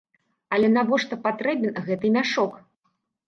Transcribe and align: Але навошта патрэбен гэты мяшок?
Але 0.55 0.69
навошта 0.77 1.19
патрэбен 1.27 1.77
гэты 1.91 2.07
мяшок? 2.17 2.57